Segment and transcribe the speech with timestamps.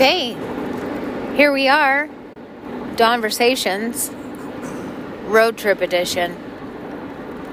[0.00, 0.32] Okay,
[1.36, 2.08] here we are,
[2.96, 4.10] Dawnversations,
[5.26, 6.38] road trip edition.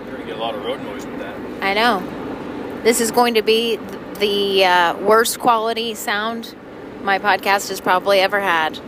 [0.05, 1.35] You're gonna get a lot of road noise with that.
[1.61, 2.81] I know.
[2.83, 3.75] This is going to be
[4.19, 6.55] the uh, worst quality sound
[7.01, 8.79] my podcast has probably ever had.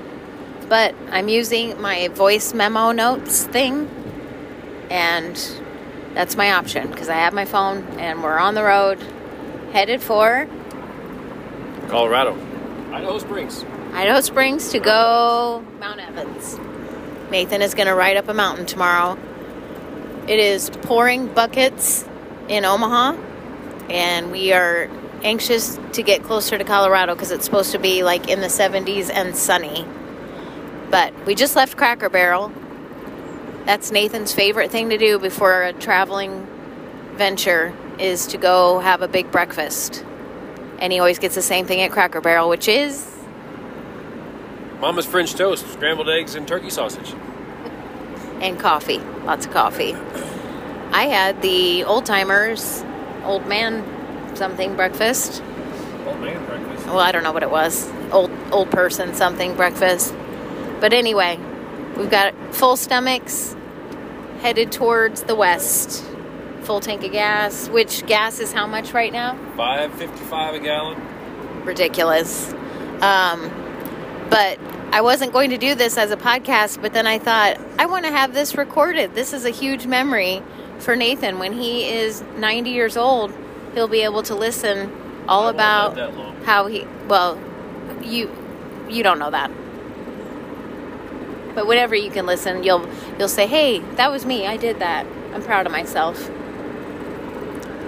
[0.69, 3.89] But I'm using my voice memo notes thing,
[4.89, 5.35] and
[6.13, 8.99] that's my option because I have my phone and we're on the road
[9.73, 10.47] headed for
[11.89, 12.37] Colorado,
[12.91, 13.63] Idaho Springs.
[13.93, 16.59] Idaho Springs to go Mount Evans.
[17.29, 19.17] Nathan is going to ride up a mountain tomorrow.
[20.27, 22.03] It is pouring buckets
[22.47, 23.15] in Omaha,
[23.89, 24.89] and we are
[25.23, 29.11] anxious to get closer to Colorado because it's supposed to be like in the 70s
[29.13, 29.85] and sunny.
[30.89, 32.51] But we just left Cracker Barrel.
[33.65, 36.47] That's Nathan's favorite thing to do before a traveling
[37.13, 40.03] venture is to go have a big breakfast.
[40.79, 43.05] And he always gets the same thing at Cracker Barrel, which is
[44.79, 47.13] Mama's French toast, scrambled eggs, and turkey sausage.
[48.41, 48.99] and coffee.
[49.25, 49.93] Lots of coffee.
[50.91, 52.83] I had the old timers,
[53.25, 53.83] old man
[54.35, 55.43] something breakfast.
[56.07, 56.87] Old man breakfast.
[56.87, 57.91] Well, I don't know what it was.
[58.11, 60.13] Old old person something breakfast.
[60.79, 61.37] But anyway,
[61.97, 63.55] we've got full stomachs
[64.39, 66.05] headed towards the west.
[66.69, 69.35] Full tank of gas, which gas is how much right now?
[69.57, 71.01] Five fifty-five a gallon.
[71.65, 72.53] ridiculous.
[73.01, 73.49] Um,
[74.29, 74.59] but
[74.91, 78.05] I wasn't going to do this as a podcast, but then I thought, I want
[78.05, 79.15] to have this recorded.
[79.15, 80.43] This is a huge memory
[80.77, 81.39] for Nathan.
[81.39, 83.33] When he is 90 years old,
[83.73, 84.95] he'll be able to listen
[85.27, 86.35] all I about live that long.
[86.43, 87.39] how he, well,
[88.03, 88.29] you,
[88.87, 89.49] you don't know that.
[91.55, 94.45] But whenever you can listen, you'll you'll say, "Hey, that was me.
[94.45, 95.07] I did that.
[95.33, 96.29] I'm proud of myself."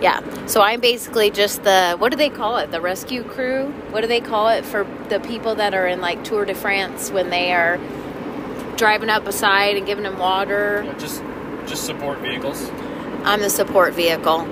[0.02, 0.22] Yeah.
[0.48, 2.72] So I'm basically just the what do they call it?
[2.72, 3.68] The rescue crew?
[3.92, 7.12] What do they call it for the people that are in like Tour de France
[7.12, 7.78] when they are
[8.78, 10.84] driving up beside and giving them water?
[10.86, 11.24] Yeah, just
[11.68, 12.70] just support vehicles.
[13.24, 14.48] I'm the support vehicle.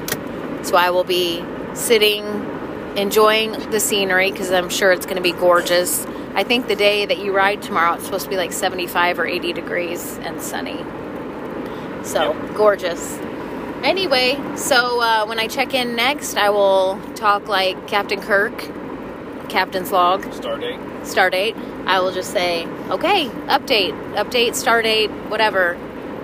[0.62, 1.44] So I will be
[1.74, 2.24] sitting
[2.96, 6.06] enjoying the scenery because I'm sure it's going to be gorgeous.
[6.36, 9.26] I think the day that you ride tomorrow it's supposed to be like 75 or
[9.26, 10.78] 80 degrees and sunny.
[12.04, 12.56] So, Yep.
[12.56, 13.20] gorgeous.
[13.84, 18.58] Anyway, so uh, when I check in next, I will talk like Captain Kirk,
[19.50, 21.06] Captain's log, Stardate.
[21.06, 21.56] start date.
[21.86, 25.78] I will just say, okay, update, update, stardate, whatever.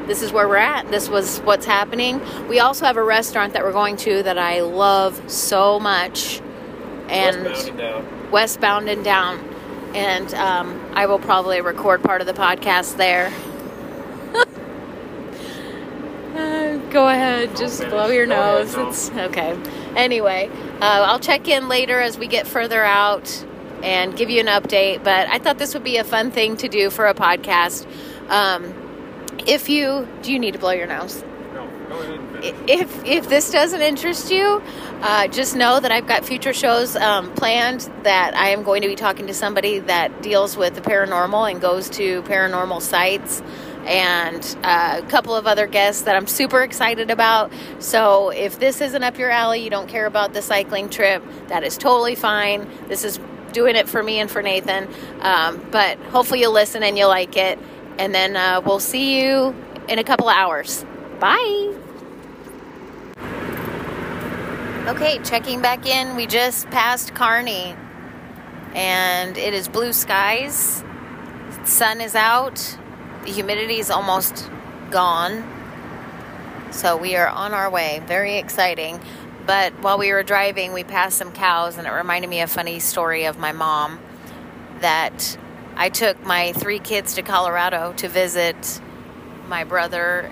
[0.06, 0.92] This is where we're at.
[0.92, 2.22] This was what's happening.
[2.48, 6.42] We also have a restaurant that we're going to that I love so much.
[7.10, 8.32] And Westbound and down.
[8.32, 9.40] westbound and down.
[9.96, 13.32] And um, I will probably record part of the podcast there.
[16.36, 18.73] Uh, go ahead, just blow your nose.
[18.73, 19.61] It's okay.
[19.97, 23.45] Anyway, uh, I'll check in later as we get further out
[23.83, 25.03] and give you an update.
[25.03, 27.85] But I thought this would be a fun thing to do for a podcast.
[28.29, 28.73] Um,
[29.45, 31.22] if you do, you need to blow your nose
[31.53, 32.25] No, go ahead
[32.67, 34.62] if if this doesn't interest you,
[35.01, 38.88] uh, just know that I've got future shows um, planned that I am going to
[38.88, 43.41] be talking to somebody that deals with the paranormal and goes to paranormal sites,
[43.85, 47.51] and a couple of other guests that I'm super excited about.
[47.79, 51.63] So if this isn't up your alley, you don't care about the cycling trip, that
[51.63, 52.69] is totally fine.
[52.88, 53.19] This is
[53.53, 54.90] doing it for me and for Nathan,
[55.22, 57.57] um, but hopefully you'll listen and you'll like it,
[57.97, 59.56] and then uh, we'll see you
[59.88, 60.84] in a couple of hours.
[61.19, 61.74] Bye.
[64.88, 66.16] Okay, checking back in.
[66.16, 67.75] We just passed Kearney,
[68.75, 70.84] and it is blue skies.
[71.63, 72.78] Sun is out.
[73.25, 74.50] The humidity is almost
[74.91, 75.44] gone.
[76.72, 78.02] So we are on our way.
[78.06, 79.00] Very exciting.
[79.48, 82.80] But while we were driving, we passed some cows, and it reminded me a funny
[82.80, 84.00] story of my mom
[84.81, 85.38] that
[85.75, 88.80] I took my three kids to Colorado to visit
[89.48, 90.31] my brother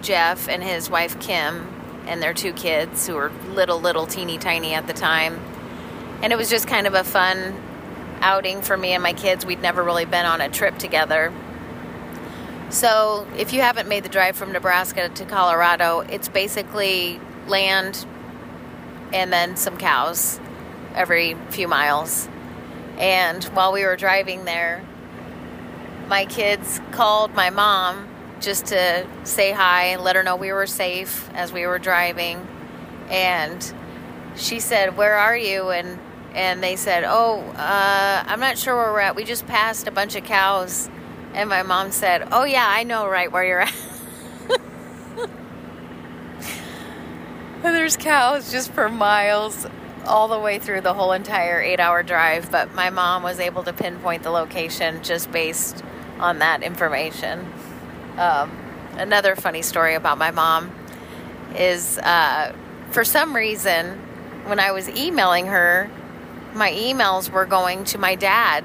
[0.00, 1.68] Jeff and his wife Kim
[2.06, 5.40] and their two kids who were little, little, teeny tiny at the time.
[6.22, 7.60] And it was just kind of a fun
[8.20, 9.44] outing for me and my kids.
[9.44, 11.32] We'd never really been on a trip together.
[12.70, 18.06] So, if you haven't made the drive from Nebraska to Colorado, it's basically land
[19.12, 20.38] and then some cows
[20.94, 22.28] every few miles.
[22.96, 24.84] And while we were driving there,
[26.06, 28.08] my kids called my mom
[28.40, 32.46] just to say hi and let her know we were safe as we were driving.
[33.08, 33.74] And
[34.36, 35.98] she said, "Where are you?" and
[36.34, 39.16] and they said, "Oh, uh, I'm not sure where we're at.
[39.16, 40.88] We just passed a bunch of cows."
[41.34, 43.74] And my mom said, "Oh yeah, I know right where you're at."
[47.62, 49.66] And there's cows just for miles
[50.06, 52.50] all the way through the whole entire eight hour drive.
[52.50, 55.84] But my mom was able to pinpoint the location just based
[56.18, 57.46] on that information.
[58.16, 58.50] Um,
[58.94, 60.72] another funny story about my mom
[61.54, 62.54] is uh,
[62.92, 63.98] for some reason,
[64.46, 65.90] when I was emailing her,
[66.54, 68.64] my emails were going to my dad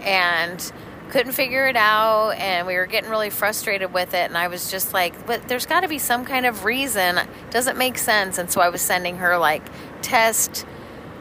[0.00, 0.72] and
[1.10, 4.70] couldn't figure it out and we were getting really frustrated with it and I was
[4.70, 7.20] just like but there's got to be some kind of reason.
[7.50, 8.38] Doesn't make sense.
[8.38, 9.62] And so I was sending her like
[10.02, 10.66] test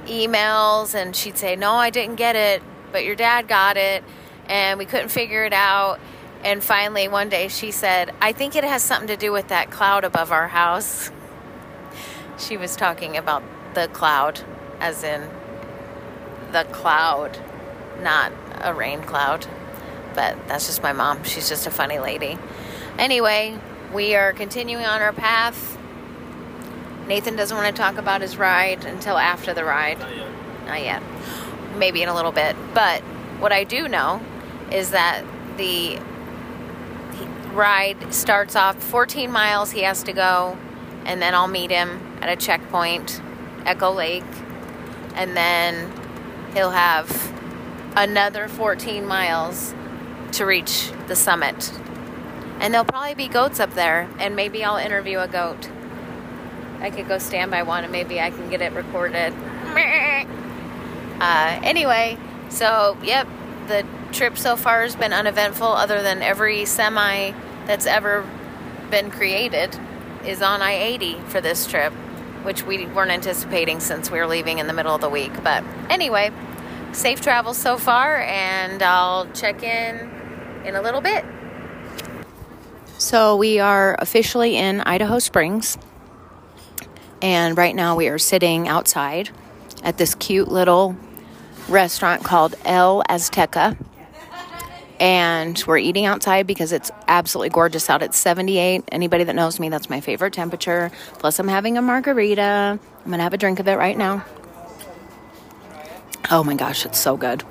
[0.05, 2.61] emails and she'd say no I didn't get it
[2.91, 4.03] but your dad got it
[4.47, 5.99] and we couldn't figure it out.
[6.43, 9.71] And finally one day she said I think it has something to do with that
[9.71, 11.11] cloud above our house.
[12.37, 13.43] She was talking about
[13.75, 14.41] the cloud
[14.79, 15.29] as in
[16.51, 17.37] the cloud
[18.01, 19.47] not a rain cloud
[20.15, 21.23] but that's just my mom.
[21.23, 22.37] She's just a funny lady.
[22.97, 23.59] Anyway,
[23.93, 25.77] we are continuing on our path.
[27.07, 29.99] Nathan doesn't want to talk about his ride until after the ride.
[29.99, 30.31] Not yet.
[30.65, 31.03] Not yet.
[31.77, 32.55] Maybe in a little bit.
[32.73, 33.01] But
[33.39, 34.21] what I do know
[34.71, 35.23] is that
[35.57, 35.99] the
[37.53, 40.57] ride starts off 14 miles he has to go,
[41.05, 43.21] and then I'll meet him at a checkpoint,
[43.65, 44.23] Echo Lake,
[45.15, 45.91] and then
[46.53, 47.33] he'll have
[47.95, 49.73] another 14 miles
[50.35, 51.71] to reach the summit.
[52.59, 55.69] And there'll probably be goats up there, and maybe I'll interview a goat.
[56.79, 59.33] I could go stand by one and maybe I can get it recorded.
[61.17, 62.17] Uh, anyway,
[62.49, 63.25] so yep,
[63.67, 67.31] the trip so far has been uneventful, other than every semi
[67.65, 68.29] that's ever
[68.91, 69.79] been created
[70.25, 71.93] is on I 80 for this trip,
[72.43, 75.31] which we weren't anticipating since we were leaving in the middle of the week.
[75.41, 76.31] But anyway,
[76.91, 80.14] safe travels so far, and I'll check in
[80.65, 81.23] in a little bit.
[82.97, 85.77] So we are officially in Idaho Springs.
[87.21, 89.29] And right now we are sitting outside
[89.83, 90.95] at this cute little
[91.69, 93.77] restaurant called El Azteca.
[94.99, 98.01] And we're eating outside because it's absolutely gorgeous out.
[98.01, 98.85] It's 78.
[98.91, 100.89] Anybody that knows me, that's my favorite temperature.
[101.19, 102.79] Plus, I'm having a margarita.
[102.79, 104.23] I'm going to have a drink of it right now.
[106.31, 107.43] Oh my gosh, it's so good.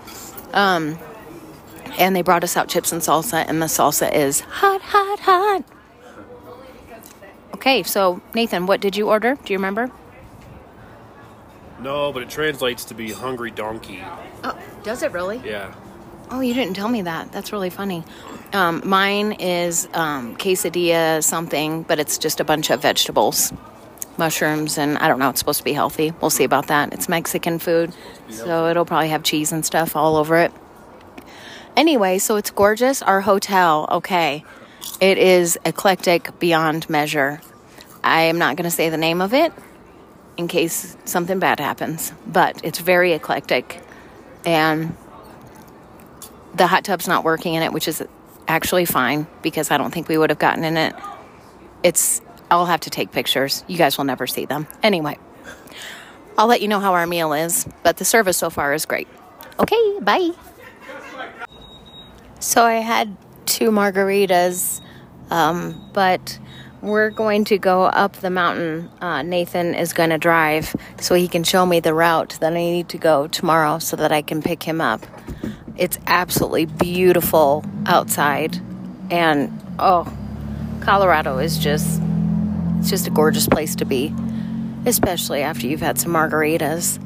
[0.52, 0.99] Um,
[1.99, 5.64] and they brought us out chips and salsa, and the salsa is hot, hot, hot.
[7.55, 9.37] Okay, so Nathan, what did you order?
[9.44, 9.91] Do you remember?
[11.81, 14.02] No, but it translates to be hungry donkey.
[14.43, 15.41] Oh, does it really?
[15.44, 15.75] Yeah.
[16.31, 17.31] Oh, you didn't tell me that.
[17.32, 18.02] That's really funny.
[18.52, 23.52] Um, mine is um, quesadilla something, but it's just a bunch of vegetables,
[24.17, 25.29] mushrooms, and I don't know.
[25.29, 26.12] It's supposed to be healthy.
[26.20, 26.93] We'll see about that.
[26.94, 27.94] It's Mexican food,
[28.31, 30.52] so it'll probably have cheese and stuff all over it.
[31.76, 33.03] Anyway, so it's gorgeous.
[33.03, 34.44] Our hotel, okay,
[35.00, 37.41] it is eclectic beyond measure.
[38.03, 39.53] I am not going to say the name of it
[40.37, 43.81] in case something bad happens, but it's very eclectic.
[44.44, 44.97] And
[46.55, 48.03] the hot tub's not working in it, which is
[48.47, 50.94] actually fine because I don't think we would have gotten in it.
[51.82, 53.65] It's, I'll have to take pictures.
[53.67, 54.67] You guys will never see them.
[54.82, 55.19] Anyway,
[56.37, 59.09] I'll let you know how our meal is, but the service so far is great.
[59.59, 60.31] Okay, bye.
[62.45, 64.83] So I had two margaritas,
[65.31, 66.39] um, but
[66.83, 68.91] we're going to go up the mountain.
[69.01, 72.57] Uh, Nathan is going to drive so he can show me the route that I
[72.57, 75.01] need to go tomorrow so that I can pick him up.
[75.79, 78.61] It's absolutely beautiful outside,
[79.11, 80.15] and oh,
[80.83, 81.99] Colorado is just
[82.79, 84.15] it's just a gorgeous place to be,
[84.85, 87.01] especially after you've had some margaritas.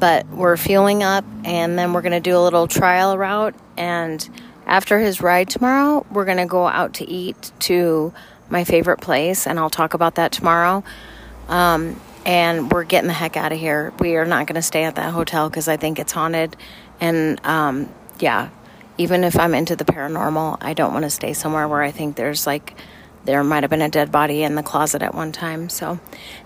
[0.00, 4.28] But we're fueling up, and then we're going to do a little trial route and
[4.66, 8.12] after his ride tomorrow, we're going to go out to eat to
[8.50, 10.82] my favorite place, and I'll talk about that tomorrow.
[11.48, 13.92] Um, and we're getting the heck out of here.
[14.00, 16.56] We are not going to stay at that hotel because I think it's haunted.
[17.00, 18.50] And um, yeah,
[18.98, 22.16] even if I'm into the paranormal, I don't want to stay somewhere where I think
[22.16, 22.76] there's like,
[23.24, 25.68] there might have been a dead body in the closet at one time.
[25.68, 26.00] So,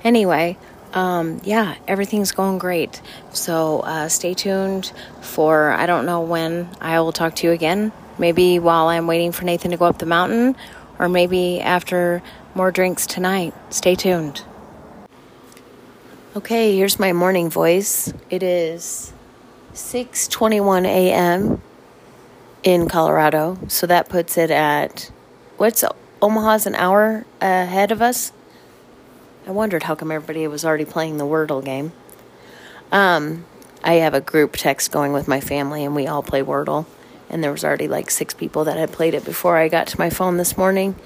[0.05, 0.59] anyway,
[0.93, 3.00] um, yeah, everything's going great.
[3.33, 7.93] So, uh, stay tuned for I don't know when I will talk to you again
[8.21, 10.55] Maybe while I'm waiting for Nathan to go up the mountain,
[10.99, 12.23] or maybe after
[12.55, 13.55] more drinks tonight.
[13.71, 14.43] Stay tuned.
[16.37, 18.12] Okay, here's my morning voice.
[18.29, 19.15] It is
[19.73, 21.62] 6:21 a.m.
[22.62, 25.11] in Colorado, so that puts it at
[25.57, 25.83] what's
[26.21, 28.33] Omaha's an hour ahead of us.
[29.47, 31.93] I wondered how come everybody was already playing the Wordle game.
[32.93, 33.47] Um,
[33.83, 36.85] I have a group text going with my family, and we all play Wordle
[37.30, 39.99] and there was already like six people that had played it before I got to
[39.99, 40.96] my phone this morning.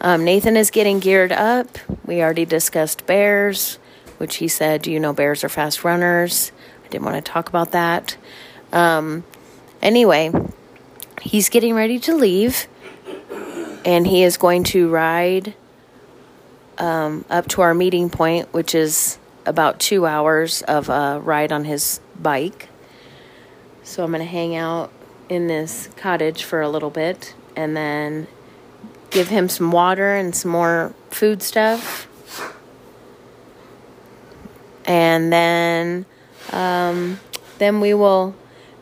[0.00, 1.78] Um, Nathan is getting geared up.
[2.04, 3.78] We already discussed bears,
[4.18, 6.52] which he said, Do you know bears are fast runners?
[6.84, 8.16] I didn't want to talk about that.
[8.72, 9.24] Um,
[9.80, 10.30] anyway,
[11.22, 12.66] he's getting ready to leave,
[13.84, 15.54] and he is going to ride
[16.78, 21.64] um, up to our meeting point, which is about two hours of a ride on
[21.64, 22.68] his bike.
[23.82, 24.90] So I'm going to hang out
[25.28, 28.26] in this cottage for a little bit and then
[29.10, 32.08] give him some water and some more food stuff.
[34.84, 36.04] And then
[36.52, 37.20] um,
[37.58, 38.34] then we will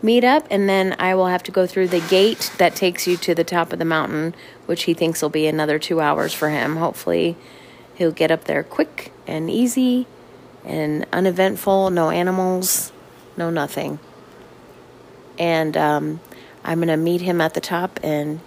[0.02, 3.16] meet up and then I will have to go through the gate that takes you
[3.18, 4.34] to the top of the mountain,
[4.66, 6.76] which he thinks will be another 2 hours for him.
[6.76, 7.36] Hopefully
[7.94, 10.06] he'll get up there quick and easy
[10.64, 12.92] and uneventful, no animals,
[13.36, 13.98] no nothing.
[15.38, 16.20] And um,
[16.64, 18.40] I'm going to meet him at the top and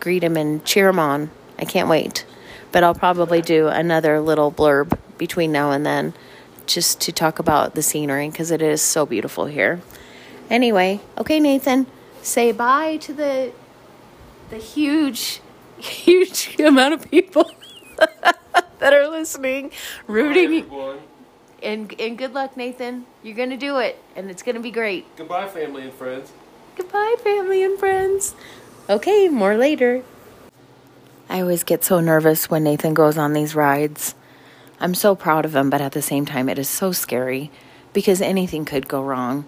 [0.00, 1.30] greet him and cheer him on.
[1.58, 2.24] I can't wait.
[2.72, 6.14] But I'll probably do another little blurb between now and then
[6.66, 9.80] just to talk about the scenery because it is so beautiful here.
[10.50, 11.86] Anyway, okay, Nathan,
[12.22, 13.52] say bye to the
[14.50, 15.40] the huge,
[15.78, 17.50] huge amount of people
[17.98, 19.72] that are listening,
[20.06, 20.64] rooting.
[21.62, 23.06] and and good luck, Nathan.
[23.22, 25.04] You're gonna do it, and it's gonna be great.
[25.16, 26.32] Goodbye, family and friends.
[26.76, 28.34] Goodbye, family and friends.
[28.88, 30.04] Okay, more later.
[31.28, 34.14] I always get so nervous when Nathan goes on these rides.
[34.78, 37.50] I'm so proud of him, but at the same time, it is so scary
[37.94, 39.46] because anything could go wrong.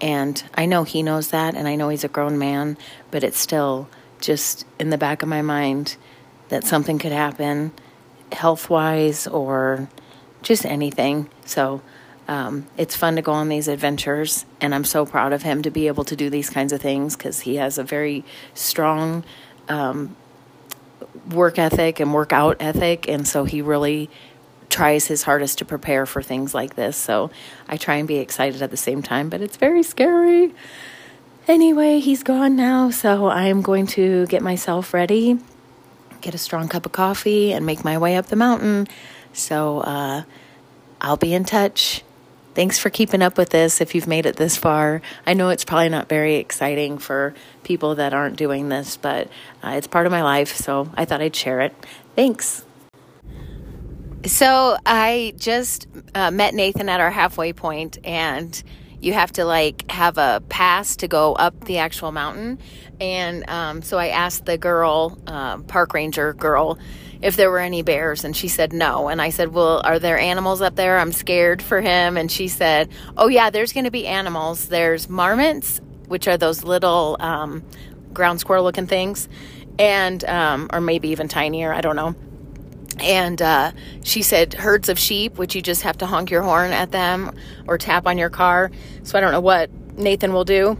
[0.00, 2.78] And I know he knows that, and I know he's a grown man,
[3.10, 5.98] but it's still just in the back of my mind
[6.48, 7.72] that something could happen
[8.32, 9.88] health wise or
[10.42, 11.28] just anything.
[11.44, 11.82] So
[12.30, 15.70] um, it's fun to go on these adventures, and I'm so proud of him to
[15.70, 19.24] be able to do these kinds of things because he has a very strong
[19.68, 20.14] um,
[21.28, 24.08] work ethic and workout ethic, and so he really
[24.68, 26.96] tries his hardest to prepare for things like this.
[26.96, 27.32] So
[27.68, 30.54] I try and be excited at the same time, but it's very scary.
[31.48, 35.36] Anyway, he's gone now, so I am going to get myself ready,
[36.20, 38.86] get a strong cup of coffee, and make my way up the mountain.
[39.32, 40.22] So uh,
[41.00, 42.04] I'll be in touch.
[42.60, 45.00] Thanks for keeping up with this if you've made it this far.
[45.26, 47.32] I know it's probably not very exciting for
[47.64, 49.28] people that aren't doing this, but
[49.64, 51.74] uh, it's part of my life, so I thought I'd share it.
[52.16, 52.66] Thanks.
[54.26, 58.62] So I just uh, met Nathan at our halfway point, and
[59.00, 62.58] you have to like have a pass to go up the actual mountain.
[63.00, 66.78] And um, so I asked the girl, uh, park ranger girl,
[67.22, 69.08] if there were any bears and she said no.
[69.08, 70.98] And i said well are there animals up there?
[70.98, 72.16] I'm scared for him.
[72.16, 74.68] And she said oh yeah there's going to be animals.
[74.68, 77.62] There's marmots which are those little um,
[78.12, 79.28] ground squirrel looking things
[79.78, 82.14] and um, or maybe even tinier i don't know.
[82.98, 83.72] And uh,
[84.02, 87.34] she said herds of sheep which you just have to honk your horn at them
[87.66, 88.70] or tap on your car.
[89.02, 90.78] So i don't know what nathan will do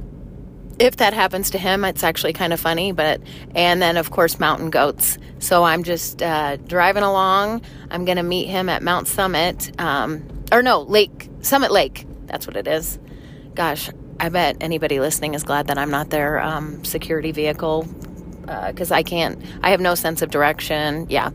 [0.81, 2.93] if that happens to him, it's actually kind of funny.
[2.93, 3.21] But
[3.55, 5.19] and then of course mountain goats.
[5.39, 7.63] So I'm just uh, driving along.
[7.91, 12.07] I'm gonna meet him at Mount Summit, um, or no Lake Summit Lake.
[12.27, 12.99] That's what it is.
[13.55, 17.87] Gosh, I bet anybody listening is glad that I'm not their um, security vehicle
[18.41, 19.41] because uh, I can't.
[19.63, 21.07] I have no sense of direction.
[21.09, 21.31] Yeah.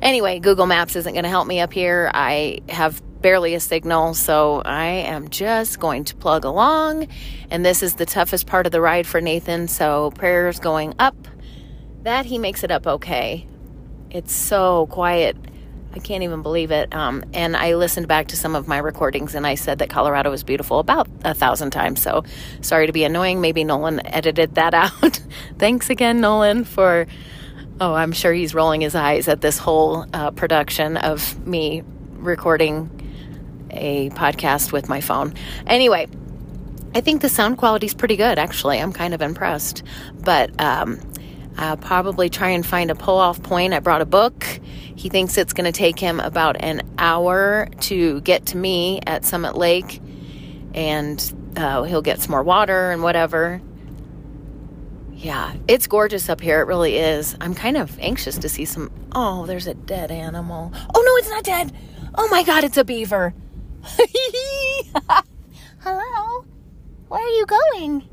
[0.00, 2.10] Anyway, Google Maps isn't going to help me up here.
[2.12, 7.08] I have barely a signal, so I am just going to plug along.
[7.50, 11.16] And this is the toughest part of the ride for Nathan, so prayers going up
[12.04, 13.44] that he makes it up okay.
[14.10, 15.36] It's so quiet.
[15.92, 16.94] I can't even believe it.
[16.94, 20.30] Um, and I listened back to some of my recordings and I said that Colorado
[20.30, 22.00] was beautiful about a thousand times.
[22.00, 22.22] So
[22.60, 23.40] sorry to be annoying.
[23.40, 25.20] Maybe Nolan edited that out.
[25.58, 27.08] Thanks again, Nolan, for.
[27.80, 33.02] Oh, I'm sure he's rolling his eyes at this whole uh, production of me recording
[33.76, 35.34] a podcast with my phone.
[35.66, 36.08] Anyway,
[36.94, 38.80] I think the sound quality is pretty good, actually.
[38.80, 39.82] I'm kind of impressed.
[40.14, 41.00] But um,
[41.58, 43.74] I'll probably try and find a pull off point.
[43.74, 44.44] I brought a book.
[44.96, 49.24] He thinks it's going to take him about an hour to get to me at
[49.24, 50.00] Summit Lake,
[50.74, 53.60] and uh, he'll get some more water and whatever.
[55.12, 56.60] Yeah, it's gorgeous up here.
[56.60, 57.36] It really is.
[57.40, 58.90] I'm kind of anxious to see some.
[59.12, 60.72] Oh, there's a dead animal.
[60.94, 61.72] Oh, no, it's not dead.
[62.14, 63.34] Oh my God, it's a beaver.
[65.78, 66.44] Hello?
[67.08, 68.08] Where are you going?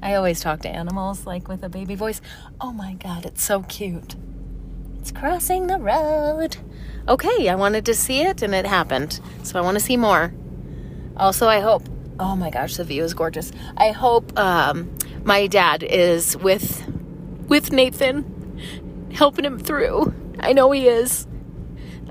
[0.00, 2.20] I always talk to animals like with a baby voice.
[2.60, 4.14] Oh my god, it's so cute.
[5.00, 6.58] It's crossing the road.
[7.08, 9.20] Okay, I wanted to see it and it happened.
[9.42, 10.32] So I want to see more.
[11.16, 11.88] Also, I hope.
[12.20, 13.50] Oh my gosh, the view is gorgeous.
[13.76, 16.86] I hope um, my dad is with
[17.48, 20.14] with Nathan, helping him through.
[20.38, 21.26] I know he is.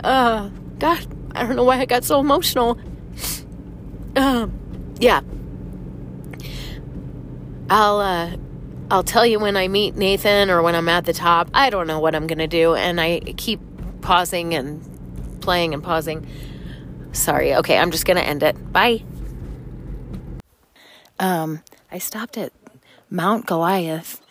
[0.04, 2.78] Uh, God, I don't know why I got so emotional.
[4.16, 5.22] Um, yeah.
[7.70, 8.38] I'll, uh,
[8.92, 11.50] I'll tell you when I meet Nathan or when I'm at the top.
[11.54, 12.76] I don't know what I'm to do.
[12.76, 13.60] And I keep
[14.02, 16.28] pausing and playing and pausing.
[17.12, 17.56] Sorry.
[17.56, 18.72] Okay, I'm just to end it.
[18.72, 19.04] Bye.
[21.20, 22.52] Um, I stopped at
[23.10, 24.22] Mount Goliath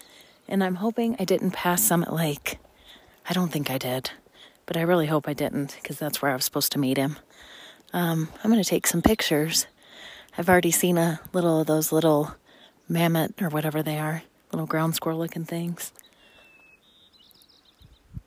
[0.48, 2.58] and I'm hoping I didn't pass Summit Lake.
[3.28, 4.10] I don't think I did,
[4.66, 7.16] but I really hope I didn't because that's where I was supposed to meet him.
[7.92, 9.66] Um, I'm to take some pictures.
[10.36, 12.34] I've already seen a little of those little
[12.88, 15.92] mammoth or whatever they are, little ground squirrel looking things.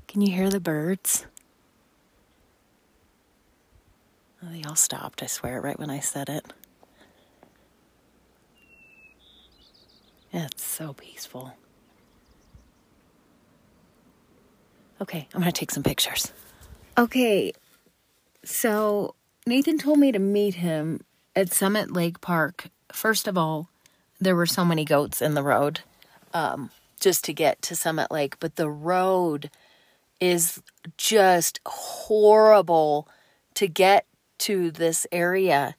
[0.08, 1.26] Can you hear the birds?
[4.42, 6.46] Oh, they all stopped, I swear, right when I said it.
[10.32, 11.54] It's so peaceful.
[15.02, 16.32] Okay, I'm going to take some pictures.
[16.98, 17.52] Okay,
[18.44, 21.02] so Nathan told me to meet him
[21.38, 22.70] at Summit Lake Park.
[22.92, 23.70] First of all,
[24.20, 25.82] there were so many goats in the road
[26.34, 29.52] um, just to get to Summit Lake, but the road
[30.20, 30.64] is
[30.98, 33.08] just horrible
[33.54, 34.08] to get
[34.40, 35.76] to this area.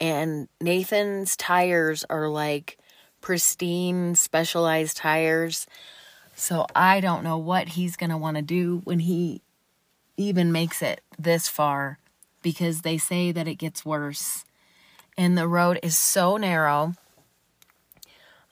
[0.00, 2.78] And Nathan's tires are like
[3.20, 5.66] pristine, specialized tires.
[6.34, 9.42] So I don't know what he's going to want to do when he
[10.16, 11.98] even makes it this far
[12.40, 14.46] because they say that it gets worse.
[15.16, 16.94] And the road is so narrow.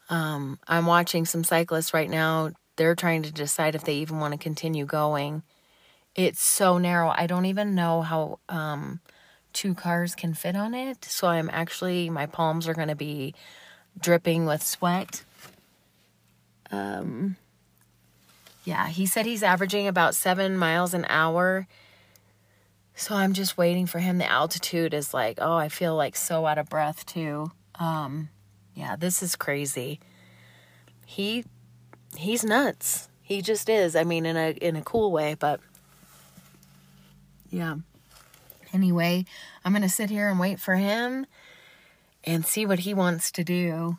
[0.09, 2.50] Um, I'm watching some cyclists right now.
[2.76, 5.42] They're trying to decide if they even want to continue going.
[6.14, 7.12] It's so narrow.
[7.16, 9.00] I don't even know how um,
[9.52, 11.04] two cars can fit on it.
[11.04, 13.34] So I'm actually, my palms are going to be
[13.99, 15.25] dripping with sweat.
[16.71, 17.37] Um,
[18.65, 21.67] yeah, he said he's averaging about seven miles an hour.
[22.95, 24.19] So I'm just waiting for him.
[24.19, 27.50] The altitude is like, oh, I feel like so out of breath too.
[27.76, 28.28] Um,
[28.75, 30.00] yeah, this is crazy.
[31.07, 31.45] He
[32.17, 33.09] he's nuts.
[33.23, 33.97] He just is.
[33.97, 35.61] I mean, in a in a cool way, but
[37.50, 37.76] yeah.
[38.73, 39.25] Anyway,
[39.65, 41.26] I'm gonna sit here and wait for him
[42.25, 43.99] and see what he wants to do.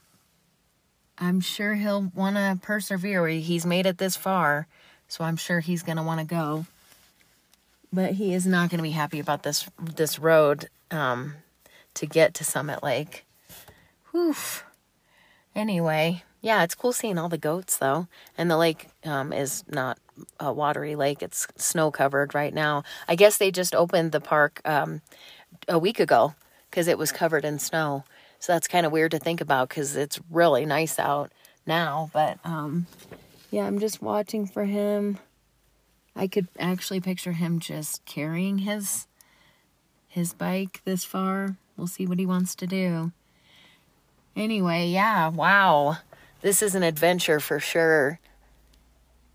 [1.17, 3.27] I'm sure he'll want to persevere.
[3.27, 4.67] He's made it this far,
[5.08, 6.65] so I'm sure he's going to want to go.
[7.93, 11.36] But he is not going to be happy about this this road um,
[11.93, 13.23] to get to Summit Lake.
[14.12, 14.36] Whew.
[15.56, 19.99] Anyway, yeah, it's cool seeing all the goats though, and the lake um, is not
[20.39, 22.84] a watery lake; it's snow covered right now.
[23.08, 25.01] I guess they just opened the park um,
[25.67, 26.34] a week ago
[26.69, 28.06] because it was covered in snow.
[28.39, 31.32] So that's kind of weird to think about because it's really nice out
[31.67, 32.10] now.
[32.12, 32.88] But um,
[33.51, 35.19] yeah, I'm just watching for him.
[36.15, 39.08] I could actually picture him just carrying his
[40.08, 41.58] his bike this far.
[41.76, 43.12] We'll see what he wants to do.
[44.36, 45.97] Anyway, yeah, wow.
[46.41, 48.19] This is an adventure for sure.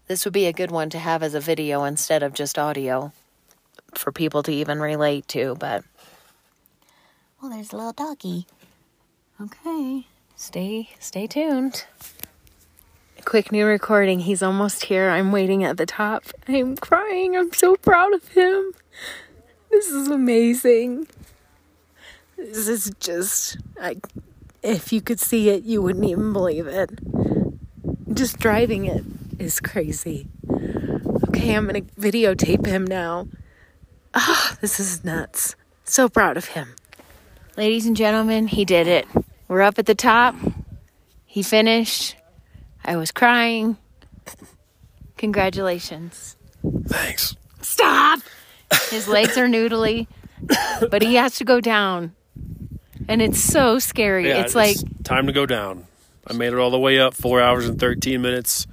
[0.06, 3.12] This would be a good one to have as a video instead of just audio
[3.94, 5.84] for people to even relate to, but
[7.40, 8.46] well, there's a little doggy.
[9.40, 10.06] Okay.
[10.36, 11.84] Stay stay tuned.
[13.24, 14.20] Quick new recording.
[14.20, 15.10] He's almost here.
[15.10, 16.24] I'm waiting at the top.
[16.46, 17.36] I'm crying.
[17.36, 18.72] I'm so proud of him.
[19.70, 21.06] This is amazing.
[22.36, 23.96] This is just I
[24.62, 26.90] if you could see it, you wouldn't even believe it.
[28.14, 29.04] Just driving it
[29.38, 30.28] is crazy.
[31.28, 33.28] Okay, I'm going to videotape him now.
[34.14, 35.54] Ah, oh, this is nuts.
[35.84, 36.74] So proud of him.
[37.56, 39.06] Ladies and gentlemen, he did it.
[39.46, 40.34] We're up at the top.
[41.26, 42.16] He finished.
[42.84, 43.76] I was crying.
[45.16, 46.36] Congratulations.
[46.86, 47.36] Thanks.
[47.60, 48.20] Stop!
[48.90, 50.06] His legs are noodly,
[50.90, 52.14] but he has to go down.
[53.08, 54.28] And it's so scary.
[54.28, 55.86] Yeah, it's, like time to go down.
[56.26, 58.66] I made it all the way up, four hours and 13 minutes.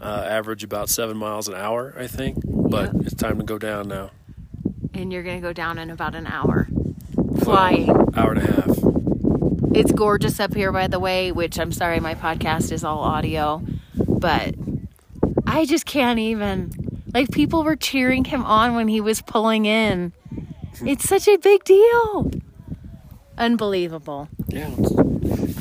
[0.00, 2.38] Uh, average about seven miles an hour, I think.
[2.44, 3.02] But yep.
[3.04, 4.10] it's time to go down now.
[4.94, 6.68] And you're going to go down in about an hour.
[7.42, 7.86] Flying.
[7.86, 8.79] Well, hour and a half.
[9.72, 13.62] It's gorgeous up here, by the way, which I'm sorry my podcast is all audio,
[13.94, 14.54] but
[15.46, 17.02] I just can't even.
[17.12, 20.12] Like, people were cheering him on when he was pulling in.
[20.84, 22.30] It's such a big deal.
[23.36, 24.28] Unbelievable.
[24.48, 24.70] Yeah.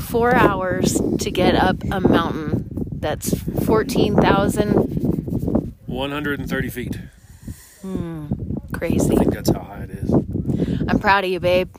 [0.08, 3.34] Four hours to get up a mountain that's
[3.65, 5.74] 14,000.
[5.86, 7.00] 130 feet.
[7.82, 8.28] Hmm.
[8.74, 9.12] Crazy.
[9.12, 10.12] I think that's how high it is.
[10.88, 11.74] I'm proud of you, babe.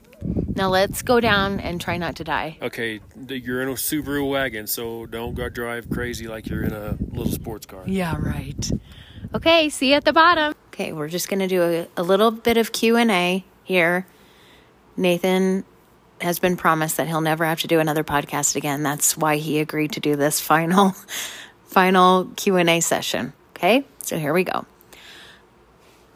[0.55, 2.59] Now let's go down and try not to die.
[2.61, 6.97] Okay, you're in a Subaru wagon, so don't go drive crazy like you're in a
[7.13, 7.83] little sports car.
[7.87, 8.71] Yeah, right.
[9.35, 10.55] Okay, see you at the bottom.
[10.69, 14.07] Okay, we're just going to do a, a little bit of Q&A here.
[14.97, 15.65] Nathan
[16.21, 18.83] has been promised that he'll never have to do another podcast again.
[18.83, 20.95] That's why he agreed to do this final
[21.67, 23.33] final Q&A session.
[23.57, 23.85] Okay?
[24.03, 24.67] So here we go.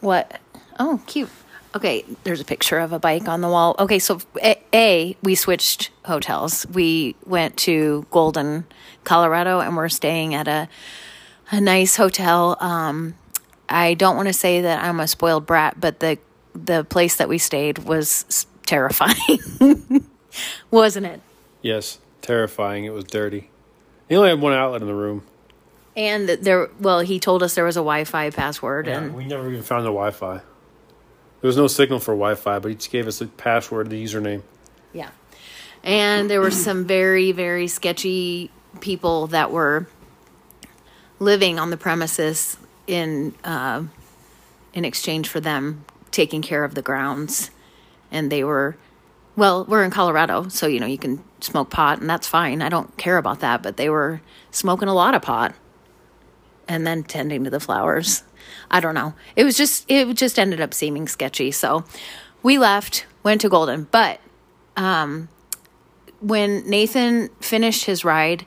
[0.01, 0.39] What?
[0.77, 1.29] Oh, cute.
[1.75, 3.75] Okay, there's a picture of a bike on the wall.
[3.77, 6.65] Okay, so A, a we switched hotels.
[6.67, 8.65] We went to Golden,
[9.03, 10.69] Colorado, and we're staying at a
[11.51, 12.57] a nice hotel.
[12.61, 13.15] Um,
[13.67, 16.17] I don't want to say that I'm a spoiled brat, but the
[16.53, 19.39] the place that we stayed was terrifying,
[20.71, 21.21] wasn't it?
[21.61, 22.85] Yes, terrifying.
[22.85, 23.49] It was dirty.
[24.07, 25.23] He only had one outlet in the room.
[25.97, 29.49] And there, well, he told us there was a Wi-Fi password, Yeah, and we never
[29.49, 30.41] even found the Wi-Fi.
[31.45, 34.41] There was no signal for Wi-Fi, but he just gave us the password, the username.
[34.93, 35.11] Yeah.
[35.83, 39.85] And there were some very, very sketchy people that were
[41.19, 43.83] living on the premises in uh,
[44.73, 47.51] in exchange for them taking care of the grounds.
[48.09, 48.75] And they were,
[49.35, 52.63] well, we're in Colorado, so you know you can smoke pot, and that's fine.
[52.63, 53.61] I don't care about that.
[53.61, 55.53] But they were smoking a lot of pot,
[56.67, 58.23] and then tending to the flowers.
[58.69, 59.13] I don't know.
[59.35, 61.51] It was just it just ended up seeming sketchy.
[61.51, 61.85] So
[62.43, 64.19] we left, went to Golden, but
[64.75, 65.29] um,
[66.19, 68.45] when Nathan finished his ride,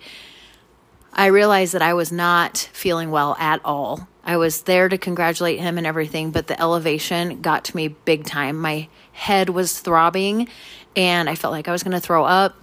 [1.12, 4.08] I realized that I was not feeling well at all.
[4.22, 8.24] I was there to congratulate him and everything, but the elevation got to me big
[8.24, 8.58] time.
[8.58, 10.48] My head was throbbing
[10.94, 12.54] and I felt like I was going to throw up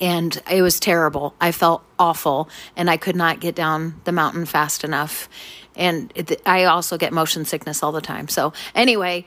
[0.00, 1.34] and it was terrible.
[1.40, 5.28] I felt awful and I could not get down the mountain fast enough.
[5.76, 8.28] And it, I also get motion sickness all the time.
[8.28, 9.24] So, anyway,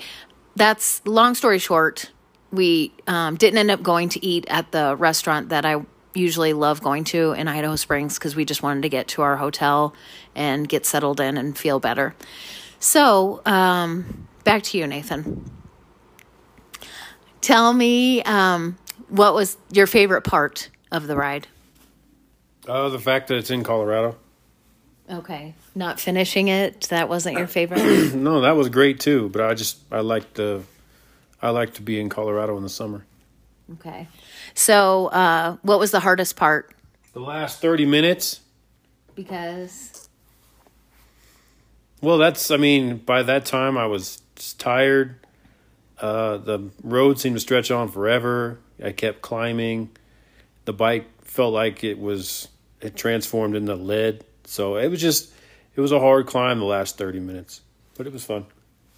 [0.55, 2.11] that's long story short.
[2.51, 6.81] We um, didn't end up going to eat at the restaurant that I usually love
[6.81, 9.93] going to in Idaho Springs because we just wanted to get to our hotel
[10.33, 12.15] and get settled in and feel better.
[12.79, 15.49] So, um, back to you, Nathan.
[17.41, 18.77] Tell me um,
[19.09, 21.47] what was your favorite part of the ride?
[22.67, 24.17] Oh, the fact that it's in Colorado.
[25.09, 25.53] Okay.
[25.75, 27.79] Not finishing it, that wasn't your favorite?
[28.15, 29.29] No, that was great too.
[29.29, 30.63] But I just I like to
[31.41, 33.05] I like to be in Colorado in the summer.
[33.73, 34.07] okay.
[34.55, 36.73] So, uh, what was the hardest part?
[37.13, 38.39] The last thirty minutes.
[39.13, 40.09] Because.
[42.01, 44.21] Well, that's I mean by that time I was
[44.57, 45.17] tired.
[45.99, 48.59] Uh, the road seemed to stretch on forever.
[48.83, 49.89] I kept climbing.
[50.65, 52.47] The bike felt like it was
[52.81, 54.23] it transformed into lead.
[54.45, 55.33] So it was just
[55.75, 57.61] it was a hard climb the last thirty minutes,
[57.97, 58.45] but it was fun.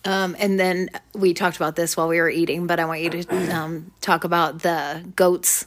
[0.06, 3.10] Um, and then we talked about this while we were eating, but I want you
[3.10, 5.66] to um, talk about the goats.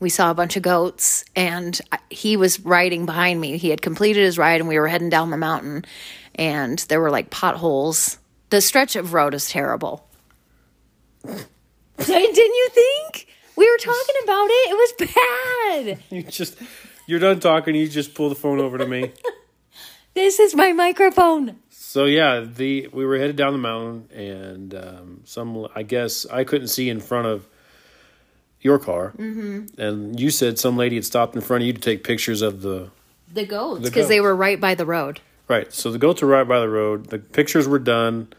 [0.00, 1.78] We saw a bunch of goats, and
[2.10, 3.58] he was riding behind me.
[3.58, 5.84] He had completed his ride, and we were heading down the mountain,
[6.34, 8.18] and there were like potholes.
[8.50, 10.08] The stretch of road is terrible.
[11.26, 13.28] Didn't you think?
[13.56, 14.70] We were talking about it.
[14.70, 15.98] It was bad.
[16.10, 16.56] You just
[17.12, 17.74] you're done talking.
[17.74, 19.12] You just pull the phone over to me.
[20.14, 21.56] This is my microphone.
[21.70, 26.44] So yeah, the we were headed down the mountain, and um, some I guess I
[26.44, 27.46] couldn't see in front of
[28.60, 29.80] your car, mm-hmm.
[29.80, 32.60] and you said some lady had stopped in front of you to take pictures of
[32.60, 32.90] the
[33.32, 35.20] The goats, The because they were right by the road.
[35.48, 35.72] right.
[35.72, 37.06] So the goats were right by the road.
[37.06, 38.34] The pictures were done.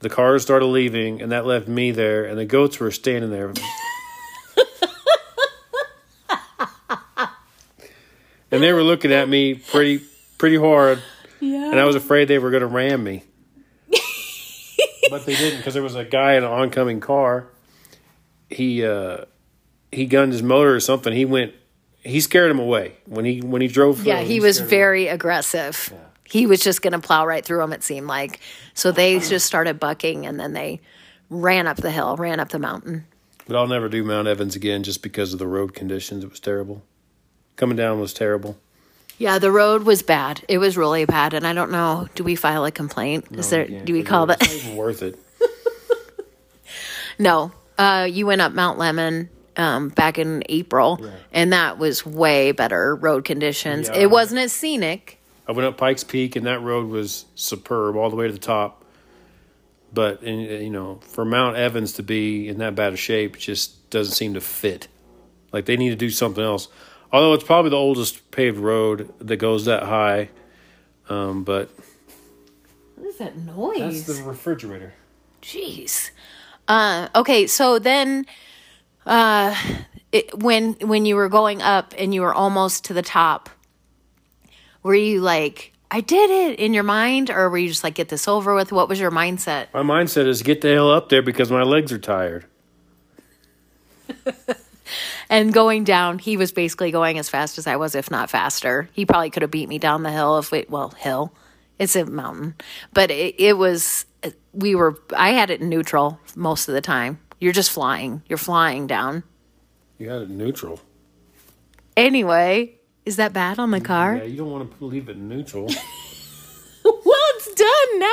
[0.00, 3.50] The cars started leaving, and that left me there, and the goats were standing there.
[8.58, 10.00] And they were looking at me pretty
[10.36, 11.00] pretty hard,
[11.40, 11.70] Yeah.
[11.70, 13.24] and I was afraid they were going to ram me.
[15.10, 17.46] but they didn't because there was a guy in an oncoming car.
[18.50, 19.24] He uh,
[19.92, 21.12] he gunned his motor or something.
[21.12, 21.54] He went.
[22.02, 24.04] He scared him away when he when he drove.
[24.04, 24.70] Yeah, through, he was him away.
[24.70, 25.92] very aggressive.
[26.24, 27.72] He was just going to plow right through him.
[27.72, 28.40] it seemed like.
[28.74, 30.80] So they just started bucking and then they
[31.30, 33.06] ran up the hill, ran up the mountain.
[33.46, 36.22] But I'll never do Mount Evans again just because of the road conditions.
[36.22, 36.82] It was terrible.
[37.58, 38.56] Coming down was terrible.
[39.18, 40.42] Yeah, the road was bad.
[40.48, 41.34] It was really bad.
[41.34, 43.26] And I don't know, do we file a complaint?
[43.32, 44.50] Is there, Yeah, do we it's call not that?
[44.54, 45.18] even worth it?
[47.18, 47.52] No.
[47.76, 52.94] Uh, you went up Mount Lemmon um, back in April, and that was way better
[52.94, 53.88] road conditions.
[53.88, 54.02] Yeah.
[54.02, 55.18] It wasn't as scenic.
[55.48, 58.38] I went up Pikes Peak and that road was superb all the way to the
[58.38, 58.84] top.
[59.92, 63.36] But and, uh, you know, for Mount Evans to be in that bad of shape
[63.38, 64.86] just doesn't seem to fit.
[65.50, 66.68] Like they need to do something else.
[67.12, 70.28] Although it's probably the oldest paved road that goes that high.
[71.08, 71.70] Um, but
[72.96, 74.06] What is that noise?
[74.06, 74.92] that's the refrigerator.
[75.40, 76.10] Jeez.
[76.66, 78.26] Uh, okay, so then,
[79.06, 79.54] uh,
[80.12, 83.48] it, when when you were going up and you were almost to the top,
[84.82, 88.10] were you like I did it in your mind, or were you just like, get
[88.10, 88.70] this over with?
[88.72, 89.68] What was your mindset?
[89.72, 92.44] My mindset is get the hell up there because my legs are tired.
[95.30, 98.88] And going down, he was basically going as fast as I was, if not faster.
[98.92, 101.32] He probably could have beat me down the hill if we, well, hill.
[101.78, 102.54] It's a mountain.
[102.92, 104.06] But it, it was,
[104.52, 107.20] we were, I had it in neutral most of the time.
[107.38, 108.22] You're just flying.
[108.28, 109.22] You're flying down.
[109.98, 110.80] You had it neutral.
[111.96, 114.16] Anyway, is that bad on the car?
[114.16, 115.66] Yeah, you don't want to leave it neutral.
[116.84, 118.06] well, it's done now.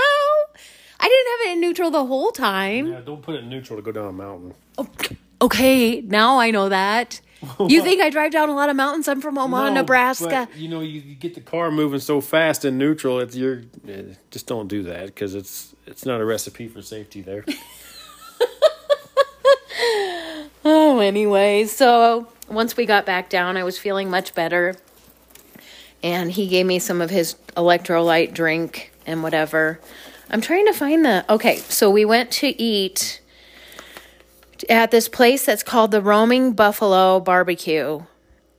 [0.99, 2.88] I didn't have it in neutral the whole time.
[2.88, 4.54] yeah, don't put it in neutral to go down a mountain.
[4.78, 4.88] Oh,
[5.45, 7.21] Okay, now I know that.
[7.60, 9.08] You think I drive down a lot of mountains?
[9.08, 10.47] I'm from Omaha, No, Nebraska.
[10.49, 13.19] but, you know, you, you get the car moving so fast in neutral.
[13.19, 17.21] It's you're eh, just don't do that because it's it's not a recipe for safety
[17.21, 17.45] there.
[20.67, 24.75] Oh, anyway, so once we got back down, I was feeling much better.
[26.01, 29.79] And he gave me some of his electrolyte drink and whatever.
[30.31, 31.23] I'm trying to find the.
[31.29, 33.21] Okay, so we went to eat
[34.69, 38.01] at this place that's called the Roaming Buffalo Barbecue.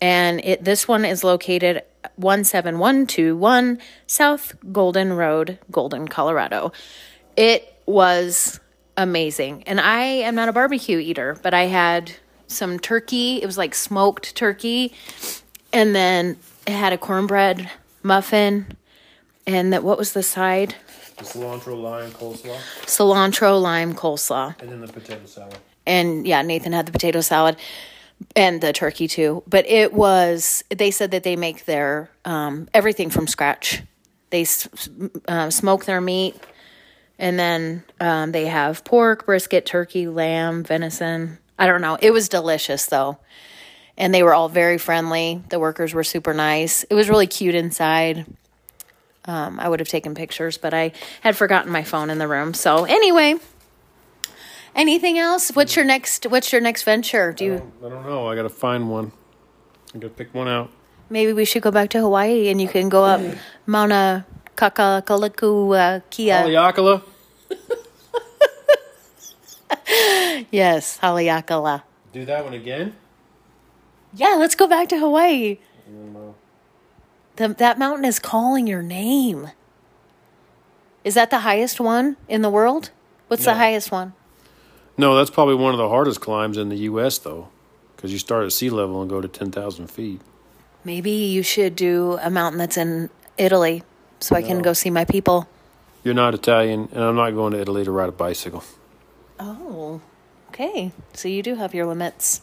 [0.01, 1.83] And it this one is located
[2.19, 6.73] 17121 South Golden Road, Golden, Colorado.
[7.37, 8.61] It was
[8.97, 9.63] amazing.
[9.65, 12.13] And I am not a barbecue eater, but I had
[12.47, 13.43] some turkey.
[13.43, 14.93] It was like smoked turkey.
[15.73, 17.71] And then it had a cornbread
[18.03, 18.77] muffin.
[19.47, 20.75] And that what was the side?
[21.17, 24.61] the cilantro, lime, coleslaw, Cilantro lime coleslaw.
[24.61, 25.57] and then the potato salad.
[25.87, 27.57] And yeah, Nathan had the potato salad
[28.35, 29.43] and the turkey too.
[29.47, 33.83] But it was they said that they make their um, everything from scratch.
[34.31, 34.47] They
[35.29, 36.37] uh, smoke their meat,
[37.19, 41.39] and then um, they have pork, brisket, turkey, lamb, venison.
[41.59, 41.97] I don't know.
[42.01, 43.19] It was delicious though,
[43.97, 45.43] and they were all very friendly.
[45.49, 46.83] The workers were super nice.
[46.85, 48.27] It was really cute inside.
[49.27, 52.55] Um, I would have taken pictures, but I had forgotten my phone in the room.
[52.55, 53.37] So anyway,
[54.77, 55.51] Anything else?
[55.57, 57.33] What's your next what's your next venture?
[57.33, 58.29] Do you I don't know.
[58.29, 59.11] I gotta find one.
[59.95, 60.71] I gotta pick one out.
[61.09, 63.21] maybe we should go back to Hawaii and you can go up
[63.67, 66.43] Mauna Kakalakaliku Kia.
[66.45, 67.03] Haleakala.
[70.51, 71.83] Yes, Haleakala.
[72.13, 72.95] Do that one again.
[74.15, 75.59] Yeah, let's go back to Hawaii.
[77.37, 79.51] The, that mountain is calling your name.
[81.05, 82.91] Is that the highest one in the world?
[83.29, 84.13] What's the highest one?
[84.99, 87.19] No, that's probably one of the hardest climbs in the U.S.
[87.19, 87.49] though,
[87.95, 90.21] because you start at sea level and go to ten thousand feet.
[90.85, 93.83] Maybe you should do a mountain that's in Italy
[94.21, 95.49] so I can go see my people.
[96.05, 98.63] You're not Italian, and I'm not going to Italy to ride a bicycle.
[99.41, 100.01] Oh,
[100.49, 100.93] okay.
[101.15, 102.41] So you do have your limits.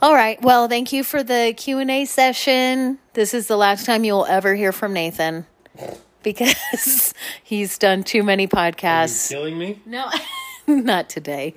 [0.00, 0.40] All right.
[0.42, 2.98] Well, thank you for the Q&A session.
[3.14, 5.46] This is the last time you'll ever hear from Nathan
[6.22, 9.30] because he's done too many podcasts.
[9.30, 9.80] killing me?
[9.86, 10.08] No,
[10.84, 11.54] not today.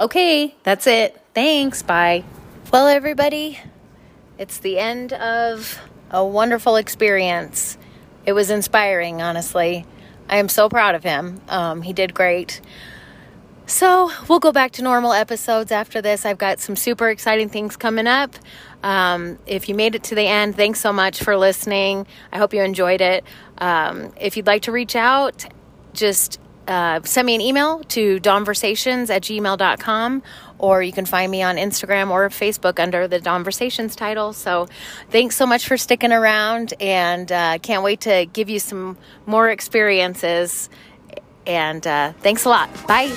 [0.00, 1.20] Okay, that's it.
[1.34, 1.82] Thanks.
[1.82, 2.24] Bye.
[2.72, 3.60] Well, everybody,
[4.38, 5.78] it's the end of
[6.10, 7.76] a wonderful experience.
[8.24, 9.84] It was inspiring, honestly.
[10.30, 11.42] I am so proud of him.
[11.46, 12.62] Um, he did great.
[13.66, 16.24] So we'll go back to normal episodes after this.
[16.24, 18.34] I've got some super exciting things coming up.
[18.82, 22.06] Um, if you made it to the end, thanks so much for listening.
[22.32, 23.24] I hope you enjoyed it.
[23.58, 25.44] Um, if you'd like to reach out,
[25.92, 30.22] just uh, send me an email to dawnversations at gmail.com
[30.58, 34.32] or you can find me on Instagram or Facebook under the Dawnversations title.
[34.32, 34.68] So
[35.10, 38.96] thanks so much for sticking around and uh, can't wait to give you some
[39.26, 40.70] more experiences.
[41.46, 42.70] And uh, thanks a lot.
[42.86, 43.12] Bye.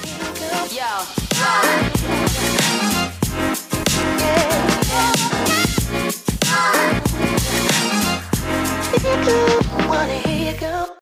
[10.60, 10.98] Go?